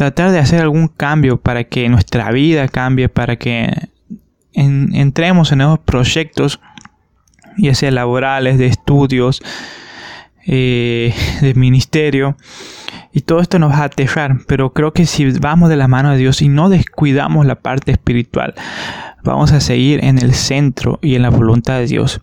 [0.00, 3.70] tratar de hacer algún cambio para que nuestra vida cambie, para que
[4.54, 6.58] entremos en nuevos proyectos,
[7.58, 9.42] ya sea laborales, de estudios,
[10.46, 12.38] eh, de ministerio.
[13.12, 16.12] Y todo esto nos va a aterrar, pero creo que si vamos de la mano
[16.12, 18.54] de Dios y no descuidamos la parte espiritual,
[19.22, 22.22] vamos a seguir en el centro y en la voluntad de Dios.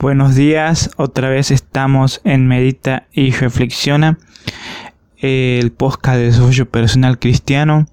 [0.00, 4.16] Buenos días, otra vez estamos en Medita y Reflexiona,
[5.16, 7.88] el podcast de desarrollo personal cristiano.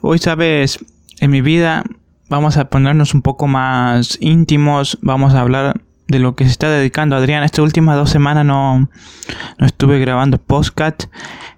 [0.00, 0.84] Hoy sabes,
[1.20, 1.84] en mi vida
[2.28, 6.68] vamos a ponernos un poco más íntimos, vamos a hablar de lo que se está
[6.68, 7.44] dedicando Adrián.
[7.44, 8.90] Estas últimas dos semanas no,
[9.58, 11.04] no estuve grabando podcast.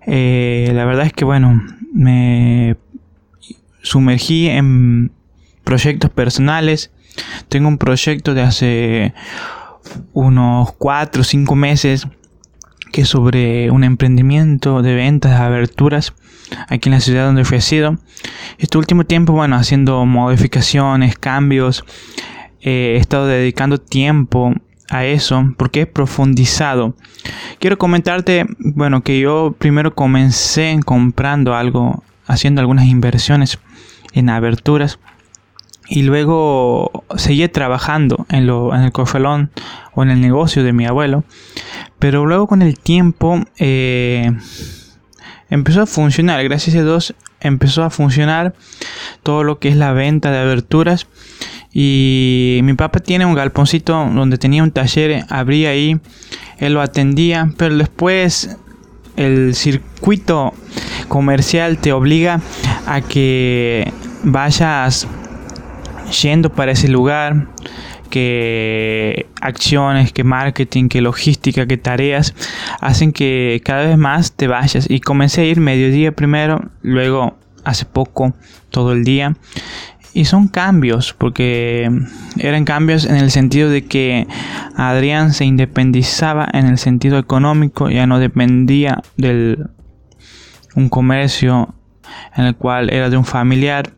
[0.06, 2.76] Eh, la verdad es que bueno, me
[3.80, 5.10] sumergí en
[5.64, 6.90] proyectos personales
[7.48, 9.14] tengo un proyecto de hace
[10.12, 12.06] unos 4 o 5 meses
[12.92, 16.14] que es sobre un emprendimiento de ventas de aberturas
[16.68, 17.98] aquí en la ciudad donde sido.
[18.58, 21.84] Este último tiempo, bueno, haciendo modificaciones, cambios,
[22.60, 24.54] eh, he estado dedicando tiempo
[24.90, 26.94] a eso porque he profundizado.
[27.58, 33.58] Quiero comentarte, bueno, que yo primero comencé comprando algo, haciendo algunas inversiones
[34.12, 35.00] en aberturas
[35.88, 39.50] y luego seguí trabajando en, lo, en el cofelón
[39.94, 41.24] o en el negocio de mi abuelo.
[41.98, 44.32] Pero luego con el tiempo eh,
[45.50, 48.55] empezó a funcionar, gracias a Dios empezó a funcionar
[49.22, 51.06] todo lo que es la venta de aberturas.
[51.72, 55.98] Y mi papá tiene un galponcito donde tenía un taller, abría ahí,
[56.58, 58.56] él lo atendía, pero después
[59.16, 60.55] el circuito
[61.08, 62.40] comercial te obliga
[62.86, 65.06] a que vayas
[66.23, 67.48] yendo para ese lugar,
[68.11, 72.35] que acciones, que marketing, que logística, que tareas
[72.80, 74.89] hacen que cada vez más te vayas.
[74.89, 78.35] Y comencé a ir mediodía primero, luego hace poco
[78.70, 79.36] todo el día.
[80.13, 81.91] Y son cambios, porque
[82.39, 84.29] eran cambios en el sentido de que
[84.77, 89.58] Adrián se independizaba en el sentido económico, ya no dependía de
[90.77, 91.75] un comercio
[92.36, 93.91] en el cual era de un familiar,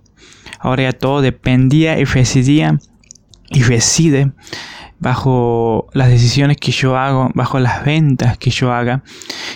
[0.59, 2.79] Ahora ya todo dependía y residía
[3.51, 4.33] y reside
[4.99, 9.03] bajo las decisiones que yo hago, bajo las ventas que yo haga.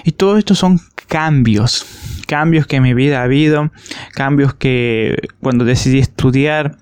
[0.05, 1.87] Y todo esto son cambios,
[2.27, 3.71] cambios que en mi vida ha habido,
[4.13, 6.77] cambios que cuando decidí estudiar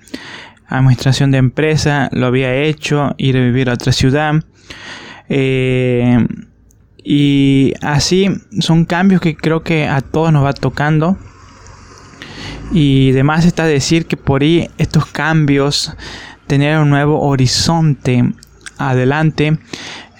[0.67, 4.45] administración de empresa lo había hecho, ir a vivir a otra ciudad.
[5.29, 6.27] Eh,
[7.03, 8.29] y así
[8.61, 11.17] son cambios que creo que a todos nos va tocando
[12.73, 15.93] y además está decir que por ahí estos cambios,
[16.47, 18.25] tener un nuevo horizonte
[18.79, 19.59] adelante,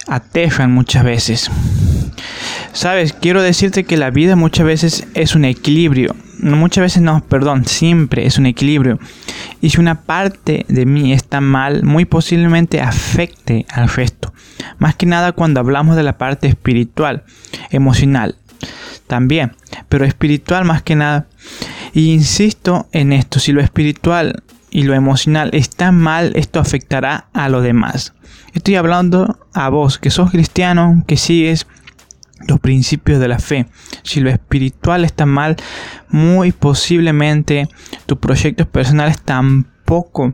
[0.07, 1.51] aterran muchas veces.
[2.73, 6.15] Sabes, quiero decirte que la vida muchas veces es un equilibrio.
[6.39, 8.99] Muchas veces no, perdón, siempre es un equilibrio.
[9.61, 14.33] Y si una parte de mí está mal, muy posiblemente afecte al resto.
[14.77, 17.23] Más que nada cuando hablamos de la parte espiritual,
[17.69, 18.35] emocional.
[19.07, 19.53] También,
[19.89, 21.27] pero espiritual más que nada
[21.93, 27.49] y insisto en esto, si lo espiritual y lo emocional está mal, esto afectará a
[27.49, 28.13] lo demás.
[28.53, 31.67] Estoy hablando a vos, que sos cristiano, que sigues
[32.47, 33.67] los principios de la fe.
[34.03, 35.55] Si lo espiritual está mal,
[36.09, 37.67] muy posiblemente
[38.05, 40.33] tus proyectos personales tampoco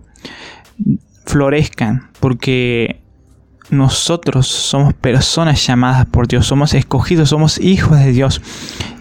[1.25, 3.01] florezcan, porque
[3.69, 8.41] nosotros somos personas llamadas por Dios, somos escogidos, somos hijos de Dios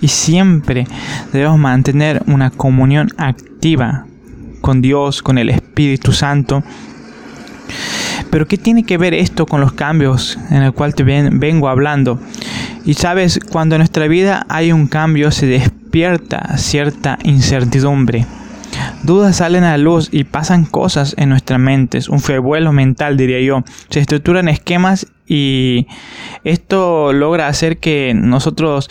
[0.01, 0.87] y siempre
[1.33, 4.07] debemos mantener una comunión activa
[4.61, 6.63] con Dios, con el Espíritu Santo.
[8.31, 12.21] Pero ¿qué tiene que ver esto con los cambios en el cual te vengo hablando?
[12.85, 18.27] Y sabes, cuando en nuestra vida hay un cambio se despierta cierta incertidumbre.
[19.03, 23.41] Dudas salen a la luz y pasan cosas en nuestras mentes, un revuelo mental diría
[23.41, 23.63] yo.
[23.91, 25.87] Se estructuran esquemas y
[26.43, 28.89] esto logra hacer que nosotros,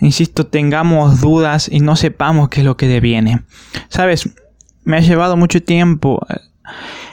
[0.00, 3.42] insisto, tengamos dudas y no sepamos qué es lo que deviene.
[3.88, 4.28] Sabes,
[4.84, 6.26] me ha llevado mucho tiempo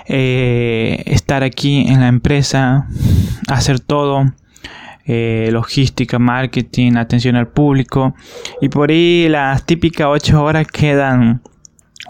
[0.07, 2.87] eh, estar aquí en la empresa,
[3.47, 4.25] hacer todo.
[5.11, 8.13] eh, logística, marketing, atención al público.
[8.61, 11.41] Y por ahí las típicas 8 horas quedan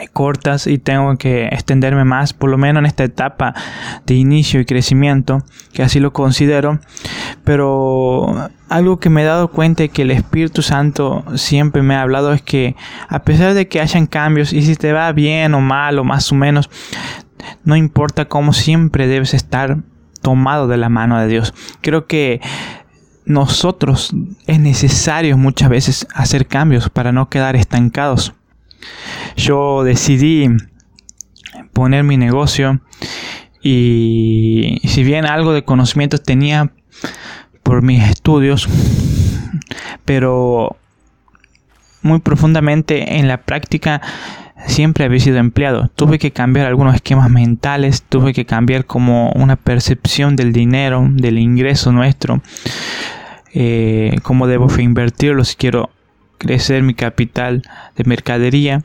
[0.07, 3.53] cortas y tengo que extenderme más, por lo menos en esta etapa
[4.05, 5.43] de inicio y crecimiento,
[5.73, 6.79] que así lo considero.
[7.43, 12.01] Pero algo que me he dado cuenta y que el Espíritu Santo siempre me ha
[12.01, 12.75] hablado es que
[13.07, 16.31] a pesar de que hayan cambios y si te va bien o mal o más
[16.31, 16.69] o menos,
[17.63, 19.77] no importa cómo siempre debes estar
[20.21, 21.53] tomado de la mano de Dios.
[21.81, 22.41] Creo que
[23.25, 24.11] nosotros
[24.47, 28.33] es necesario muchas veces hacer cambios para no quedar estancados
[29.35, 30.47] yo decidí
[31.73, 32.81] poner mi negocio
[33.61, 36.71] y si bien algo de conocimientos tenía
[37.63, 38.67] por mis estudios,
[40.05, 40.77] pero
[42.01, 44.01] muy profundamente en la práctica
[44.65, 45.89] siempre había sido empleado.
[45.95, 51.37] Tuve que cambiar algunos esquemas mentales, tuve que cambiar como una percepción del dinero, del
[51.37, 52.41] ingreso nuestro,
[53.53, 55.89] eh, cómo debo invertirlo si quiero
[56.39, 57.61] crecer mi capital
[57.95, 58.81] de mercadería.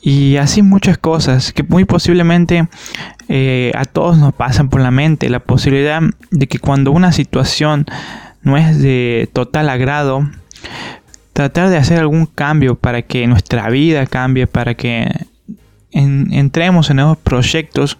[0.00, 2.68] Y así muchas cosas que muy posiblemente
[3.28, 5.28] eh, a todos nos pasan por la mente.
[5.28, 7.86] La posibilidad de que cuando una situación
[8.42, 10.28] no es de total agrado
[11.32, 15.08] tratar de hacer algún cambio para que nuestra vida cambie para que
[15.92, 17.96] entremos en nuevos proyectos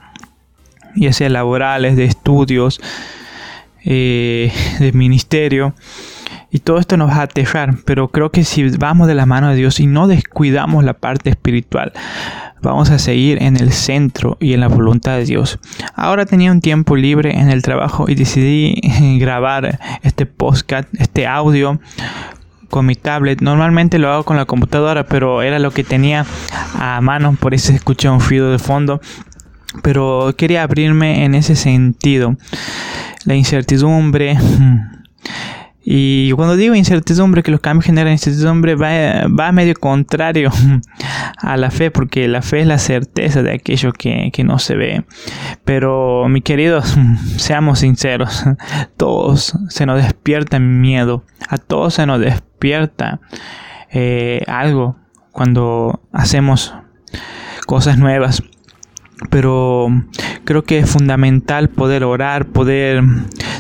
[0.97, 2.81] ya sea laborales de estudios
[3.85, 5.75] eh, de ministerio
[6.51, 9.51] y todo esto nos va a aterrar, pero creo que si vamos de la mano
[9.51, 11.93] de Dios y no descuidamos la parte espiritual,
[12.63, 15.59] vamos a seguir en el centro y en la voluntad de Dios.
[15.95, 18.81] Ahora tenía un tiempo libre en el trabajo y decidí
[19.19, 21.81] grabar este podcast, este audio
[22.71, 23.41] con mi tablet.
[23.41, 26.25] Normalmente lo hago con la computadora, pero era lo que tenía
[26.75, 29.01] a mano, por eso escuché un ruido de fondo.
[29.83, 32.37] Pero quería abrirme en ese sentido.
[33.27, 34.39] La incertidumbre
[35.91, 40.51] y cuando digo incertidumbre, que los cambios generan incertidumbre, va, va medio contrario
[41.39, 45.05] a la fe, porque la fe es la certeza de aquello que, no se ve.
[45.65, 46.95] Pero, mi queridos,
[47.39, 48.45] seamos sinceros,
[48.99, 53.21] todos se nos despierta miedo, a todos se nos despierta
[53.91, 54.97] eh, algo
[55.33, 56.75] cuando hacemos
[57.65, 58.43] cosas nuevas
[59.31, 59.89] pero
[60.45, 63.03] creo que es fundamental poder orar, poder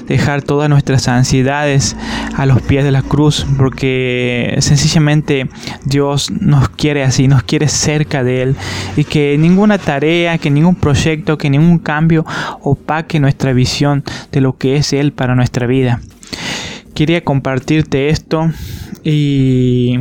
[0.07, 1.97] dejar todas nuestras ansiedades
[2.39, 5.49] a los pies de la cruz, porque sencillamente
[5.85, 8.57] Dios nos quiere así, nos quiere cerca de Él,
[8.97, 12.25] y que ninguna tarea, que ningún proyecto, que ningún cambio
[12.63, 16.01] opaque nuestra visión de lo que es Él para nuestra vida.
[16.95, 18.53] Quería compartirte esto
[19.03, 19.99] y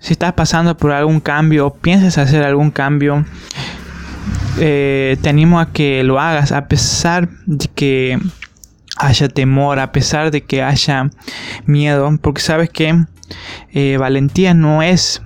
[0.00, 3.24] si estás pasando por algún cambio, piensas hacer algún cambio,
[4.58, 8.18] eh, te animo a que lo hagas a pesar de que
[8.96, 11.10] haya temor, a pesar de que haya
[11.64, 13.04] miedo, porque sabes que
[13.72, 15.22] eh, valentía no es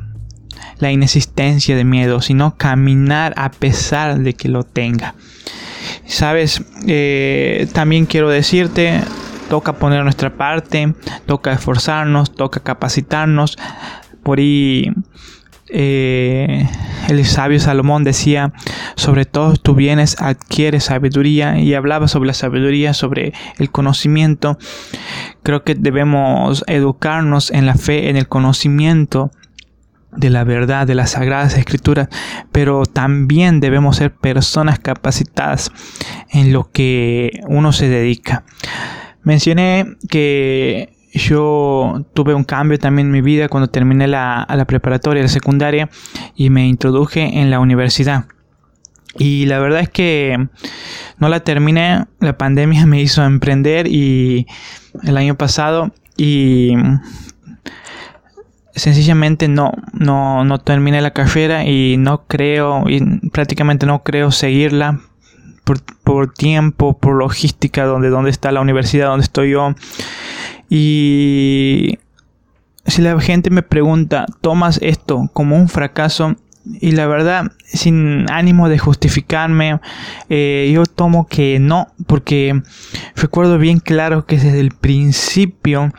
[0.78, 5.14] la inexistencia de miedo, sino caminar a pesar de que lo tenga.
[6.06, 9.00] Sabes, eh, también quiero decirte,
[9.49, 10.94] toca poner nuestra parte,
[11.26, 13.56] toca esforzarnos, toca capacitarnos.
[14.22, 14.93] Por ahí
[15.72, 16.69] eh,
[17.08, 18.52] el sabio Salomón decía,
[18.96, 24.58] sobre todos tus bienes adquiere sabiduría y hablaba sobre la sabiduría, sobre el conocimiento.
[25.43, 29.31] Creo que debemos educarnos en la fe, en el conocimiento
[30.17, 32.08] de la verdad, de las sagradas escrituras,
[32.53, 35.70] pero también debemos ser personas capacitadas
[36.31, 38.44] en lo que uno se dedica.
[39.22, 45.22] Mencioné que yo tuve un cambio también en mi vida cuando terminé la, la preparatoria,
[45.22, 45.90] la secundaria
[46.36, 48.26] y me introduje en la universidad.
[49.19, 50.48] Y la verdad es que
[51.19, 54.46] no la terminé, la pandemia me hizo emprender y
[55.02, 56.74] el año pasado y
[58.74, 63.00] sencillamente no, no, no terminé la carrera y no creo, y
[63.31, 65.00] prácticamente no creo seguirla
[65.64, 69.74] por, por tiempo, por logística, donde, donde está la universidad, donde estoy yo.
[70.70, 71.98] Y
[72.86, 76.36] si la gente me pregunta, ¿tomas esto como un fracaso?
[76.81, 79.81] Y la verdad, sin ánimo de justificarme,
[80.29, 82.62] eh, yo tomo que no, porque
[83.17, 85.93] recuerdo bien claro que desde el principio,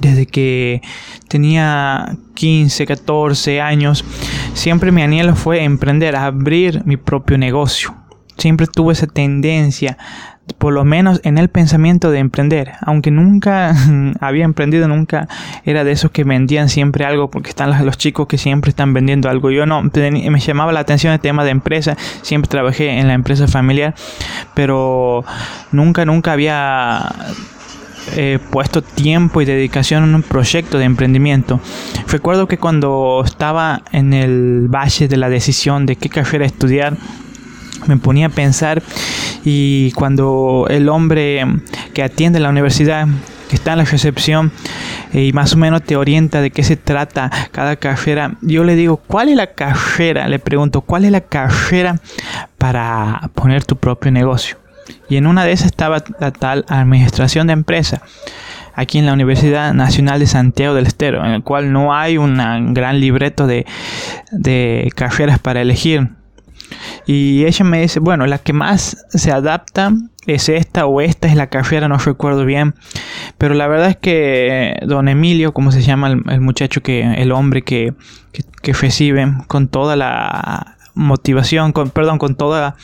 [0.00, 0.80] desde que
[1.28, 4.04] tenía 15, 14 años,
[4.54, 7.94] siempre mi anhelo fue emprender, abrir mi propio negocio.
[8.38, 9.98] Siempre tuve esa tendencia
[10.58, 13.74] por lo menos en el pensamiento de emprender, aunque nunca
[14.20, 15.28] había emprendido, nunca
[15.64, 19.28] era de esos que vendían siempre algo, porque están los, chicos que siempre están vendiendo
[19.28, 19.50] algo.
[19.50, 23.48] Yo no, me llamaba la atención el tema de empresa, siempre trabajé en la empresa
[23.48, 23.94] familiar,
[24.54, 25.24] pero
[25.72, 27.14] nunca, nunca había
[28.16, 31.60] eh, puesto tiempo y dedicación en un proyecto de emprendimiento.
[32.08, 36.96] Recuerdo que cuando estaba en el valle de la decisión de qué carrera estudiar,
[37.86, 38.82] me ponía a pensar
[39.44, 41.44] y cuando el hombre
[41.94, 43.06] que atiende la universidad
[43.48, 44.52] que está en la recepción
[45.12, 48.36] eh, y más o menos te orienta de qué se trata cada carrera.
[48.42, 50.28] Yo le digo, ¿cuál es la carrera?
[50.28, 51.96] Le pregunto, ¿cuál es la carrera
[52.58, 54.56] para poner tu propio negocio?
[55.08, 58.02] Y en una de esas estaba la tal administración de empresa
[58.74, 62.72] aquí en la Universidad Nacional de Santiago del Estero, en el cual no hay un
[62.72, 63.66] gran libreto de,
[64.30, 66.08] de carreras para elegir.
[67.06, 69.92] Y ella me dice, bueno, la que más se adapta
[70.26, 72.74] es esta o esta es la carrera, no recuerdo bien.
[73.38, 77.62] Pero la verdad es que don Emilio, como se llama el, muchacho que, el hombre
[77.62, 77.94] que,
[78.62, 82.76] que, recibe, con toda la motivación, con, perdón, con toda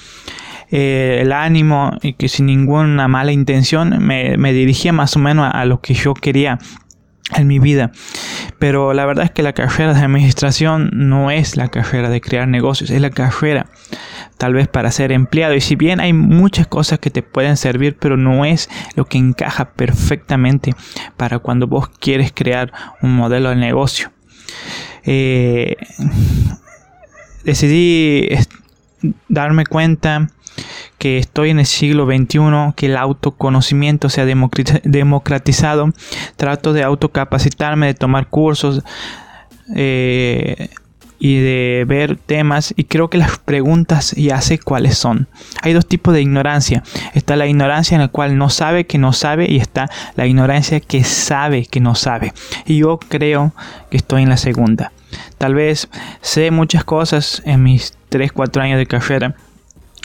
[0.70, 5.50] eh, el ánimo y que sin ninguna mala intención me, me dirigía más o menos
[5.52, 6.58] a lo que yo quería
[7.34, 7.90] en mi vida.
[8.58, 12.46] Pero la verdad es que la carrera de administración no es la carrera de crear
[12.48, 13.66] negocios, es la carrera
[14.38, 15.54] tal vez para ser empleado.
[15.54, 19.18] Y si bien hay muchas cosas que te pueden servir, pero no es lo que
[19.18, 20.74] encaja perfectamente
[21.16, 24.12] para cuando vos quieres crear un modelo de negocio.
[25.04, 25.76] Eh,
[27.44, 28.28] decidí
[29.28, 30.28] darme cuenta
[30.98, 32.40] que estoy en el siglo XXI,
[32.74, 35.92] que el autoconocimiento se ha democratizado.
[36.36, 38.82] Trato de autocapacitarme, de tomar cursos
[39.74, 40.68] eh,
[41.18, 42.72] y de ver temas.
[42.76, 45.28] Y creo que las preguntas ya sé cuáles son.
[45.62, 46.82] Hay dos tipos de ignorancia.
[47.14, 50.80] Está la ignorancia en la cual no sabe que no sabe y está la ignorancia
[50.80, 52.32] que sabe que no sabe.
[52.64, 53.52] Y yo creo
[53.90, 54.92] que estoy en la segunda.
[55.38, 55.88] Tal vez
[56.20, 59.34] sé muchas cosas en mis 3, 4 años de carrera,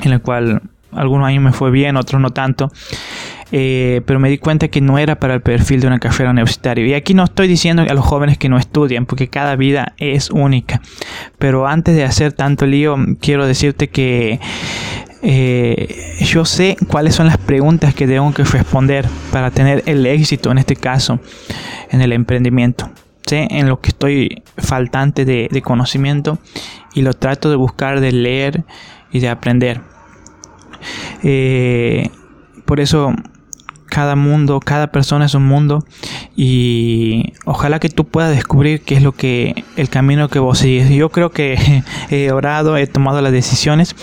[0.03, 2.71] en la cual algunos años me fue bien, otros no tanto.
[3.53, 6.85] Eh, pero me di cuenta que no era para el perfil de una carrera universitaria.
[6.85, 10.29] Y aquí no estoy diciendo a los jóvenes que no estudian, porque cada vida es
[10.29, 10.81] única.
[11.37, 14.39] Pero antes de hacer tanto lío, quiero decirte que
[15.21, 20.51] eh, yo sé cuáles son las preguntas que tengo que responder para tener el éxito,
[20.51, 21.19] en este caso,
[21.89, 22.89] en el emprendimiento.
[23.25, 26.39] Sé en lo que estoy faltante de, de conocimiento
[26.93, 28.63] y lo trato de buscar, de leer
[29.11, 29.81] y de aprender.
[31.23, 32.09] Eh,
[32.65, 33.13] por eso
[33.91, 35.85] cada mundo, cada persona es un mundo
[36.35, 40.89] y ojalá que tú puedas descubrir qué es lo que el camino que vos sigues.
[40.89, 43.95] Yo creo que he orado, he tomado las decisiones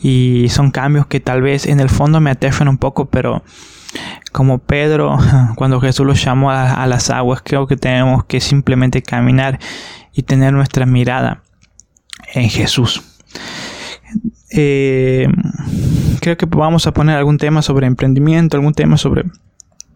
[0.00, 3.42] y son cambios que tal vez en el fondo me aterran un poco, pero
[4.32, 5.18] como Pedro
[5.56, 9.58] cuando Jesús lo llamó a, a las aguas, creo que tenemos que simplemente caminar
[10.14, 11.42] y tener nuestra mirada
[12.34, 13.02] en Jesús.
[14.50, 15.28] Eh,
[16.20, 19.24] creo que vamos a poner algún tema sobre emprendimiento, algún tema sobre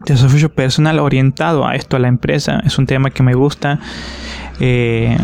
[0.04, 2.60] desarrollo personal orientado a esto, a la empresa.
[2.64, 3.80] Es un tema que me gusta.
[4.60, 5.16] Eh,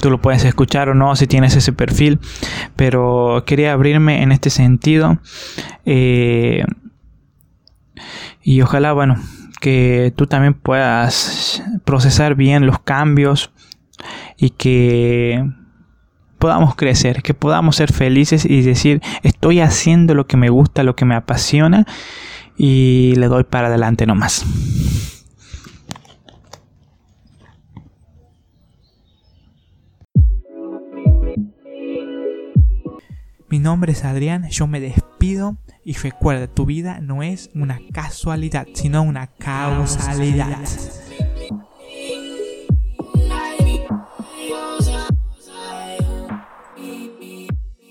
[0.00, 2.18] tú lo puedes escuchar o no si tienes ese perfil,
[2.76, 5.18] pero quería abrirme en este sentido.
[5.86, 6.64] Eh,
[8.42, 9.16] y ojalá, bueno,
[9.60, 13.52] que tú también puedas procesar bien los cambios
[14.36, 15.44] y que
[16.42, 20.96] podamos crecer, que podamos ser felices y decir, estoy haciendo lo que me gusta, lo
[20.96, 21.86] que me apasiona
[22.56, 24.44] y le doy para adelante nomás.
[33.48, 38.66] Mi nombre es Adrián, yo me despido y recuerda, tu vida no es una casualidad,
[38.74, 40.58] sino una causalidad.